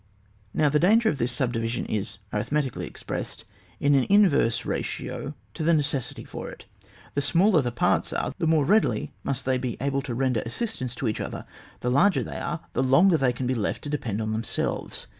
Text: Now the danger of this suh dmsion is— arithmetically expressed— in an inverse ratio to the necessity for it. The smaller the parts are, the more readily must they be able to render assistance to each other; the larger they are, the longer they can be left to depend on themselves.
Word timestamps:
Now 0.51 0.67
the 0.67 0.79
danger 0.79 1.09
of 1.09 1.19
this 1.19 1.31
suh 1.31 1.45
dmsion 1.45 1.85
is— 1.87 2.17
arithmetically 2.33 2.87
expressed— 2.87 3.45
in 3.79 3.93
an 3.93 4.07
inverse 4.09 4.65
ratio 4.65 5.35
to 5.53 5.63
the 5.63 5.75
necessity 5.75 6.23
for 6.23 6.49
it. 6.49 6.65
The 7.13 7.21
smaller 7.21 7.61
the 7.61 7.71
parts 7.71 8.11
are, 8.11 8.33
the 8.39 8.47
more 8.47 8.65
readily 8.65 9.13
must 9.23 9.45
they 9.45 9.59
be 9.59 9.77
able 9.79 10.01
to 10.01 10.15
render 10.15 10.39
assistance 10.39 10.95
to 10.95 11.07
each 11.07 11.21
other; 11.21 11.45
the 11.81 11.91
larger 11.91 12.23
they 12.23 12.39
are, 12.39 12.61
the 12.73 12.81
longer 12.81 13.15
they 13.15 13.31
can 13.31 13.45
be 13.45 13.53
left 13.53 13.83
to 13.83 13.91
depend 13.91 14.23
on 14.23 14.31
themselves. 14.31 15.05